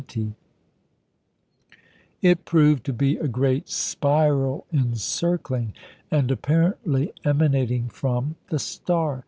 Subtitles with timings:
[2.23, 5.73] It proved to be a great spiral encircling,
[6.09, 9.19] and apparently emanating from, the star.